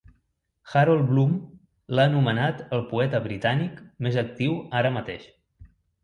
[0.69, 1.33] Harold Bloom
[1.97, 5.29] l'ha anomenat el poeta britànic més actiu ara mateix.